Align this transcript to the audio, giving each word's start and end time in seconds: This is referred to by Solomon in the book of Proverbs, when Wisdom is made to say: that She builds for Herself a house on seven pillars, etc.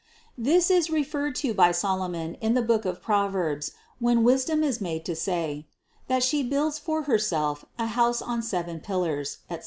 This 0.35 0.71
is 0.71 0.89
referred 0.89 1.35
to 1.45 1.53
by 1.53 1.71
Solomon 1.71 2.33
in 2.41 2.55
the 2.55 2.63
book 2.63 2.85
of 2.85 3.03
Proverbs, 3.03 3.73
when 3.99 4.23
Wisdom 4.23 4.63
is 4.63 4.81
made 4.81 5.05
to 5.05 5.15
say: 5.15 5.67
that 6.07 6.23
She 6.23 6.41
builds 6.41 6.79
for 6.79 7.03
Herself 7.03 7.65
a 7.77 7.85
house 7.85 8.19
on 8.19 8.41
seven 8.41 8.79
pillars, 8.79 9.41
etc. 9.47 9.59